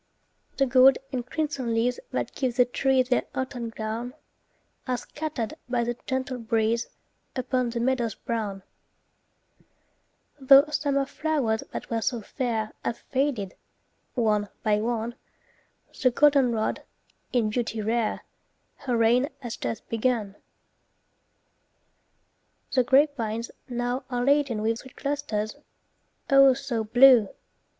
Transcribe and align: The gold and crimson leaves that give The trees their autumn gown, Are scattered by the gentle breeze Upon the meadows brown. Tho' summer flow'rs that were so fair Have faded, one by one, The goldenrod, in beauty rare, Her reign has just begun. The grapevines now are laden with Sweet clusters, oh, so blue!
The 0.57 0.65
gold 0.65 0.97
and 1.11 1.23
crimson 1.23 1.75
leaves 1.75 1.99
that 2.11 2.33
give 2.33 2.55
The 2.55 2.65
trees 2.65 3.09
their 3.09 3.27
autumn 3.35 3.69
gown, 3.69 4.15
Are 4.87 4.97
scattered 4.97 5.53
by 5.69 5.83
the 5.83 5.95
gentle 6.07 6.39
breeze 6.39 6.87
Upon 7.35 7.69
the 7.69 7.79
meadows 7.79 8.15
brown. 8.15 8.63
Tho' 10.39 10.65
summer 10.71 11.05
flow'rs 11.05 11.61
that 11.71 11.91
were 11.91 12.01
so 12.01 12.19
fair 12.21 12.73
Have 12.83 12.97
faded, 13.11 13.53
one 14.15 14.49
by 14.63 14.81
one, 14.81 15.13
The 16.01 16.09
goldenrod, 16.09 16.81
in 17.31 17.51
beauty 17.51 17.79
rare, 17.79 18.21
Her 18.77 18.97
reign 18.97 19.29
has 19.41 19.55
just 19.55 19.87
begun. 19.87 20.35
The 22.71 22.83
grapevines 22.83 23.51
now 23.69 24.05
are 24.09 24.25
laden 24.25 24.63
with 24.63 24.79
Sweet 24.79 24.95
clusters, 24.95 25.57
oh, 26.27 26.55
so 26.55 26.83
blue! 26.85 27.29